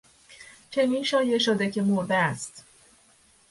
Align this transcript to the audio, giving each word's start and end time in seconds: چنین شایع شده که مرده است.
چنین 0.69 1.03
شایع 1.03 1.37
شده 1.37 1.71
که 1.71 1.81
مرده 1.81 2.15
است. 2.15 2.65